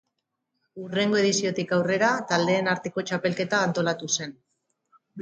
[0.83, 4.39] Hurrengo ediziotik aurrera taldeen arteko txapelketa antolatu zen.